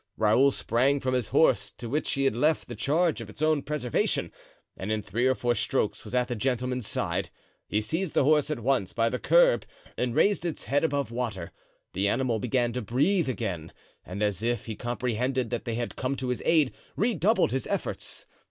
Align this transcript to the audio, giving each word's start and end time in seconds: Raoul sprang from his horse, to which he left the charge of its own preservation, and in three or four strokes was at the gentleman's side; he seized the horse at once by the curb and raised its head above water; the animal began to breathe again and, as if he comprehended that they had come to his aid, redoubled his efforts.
Raoul 0.17 0.49
sprang 0.49 0.99
from 0.99 1.13
his 1.13 1.27
horse, 1.27 1.69
to 1.77 1.87
which 1.87 2.11
he 2.13 2.27
left 2.27 2.67
the 2.67 2.73
charge 2.73 3.21
of 3.21 3.29
its 3.29 3.39
own 3.39 3.61
preservation, 3.61 4.31
and 4.75 4.91
in 4.91 5.03
three 5.03 5.27
or 5.27 5.35
four 5.35 5.53
strokes 5.53 6.03
was 6.03 6.15
at 6.15 6.27
the 6.27 6.35
gentleman's 6.35 6.87
side; 6.87 7.29
he 7.67 7.81
seized 7.81 8.15
the 8.15 8.23
horse 8.23 8.49
at 8.49 8.61
once 8.61 8.93
by 8.93 9.09
the 9.09 9.19
curb 9.19 9.63
and 9.99 10.15
raised 10.15 10.43
its 10.43 10.63
head 10.63 10.83
above 10.83 11.11
water; 11.11 11.51
the 11.93 12.07
animal 12.07 12.39
began 12.39 12.73
to 12.73 12.81
breathe 12.81 13.29
again 13.29 13.71
and, 14.03 14.23
as 14.23 14.41
if 14.41 14.65
he 14.65 14.75
comprehended 14.75 15.51
that 15.51 15.65
they 15.65 15.75
had 15.75 15.95
come 15.95 16.15
to 16.15 16.29
his 16.29 16.41
aid, 16.45 16.73
redoubled 16.95 17.51
his 17.51 17.67
efforts. 17.67 18.25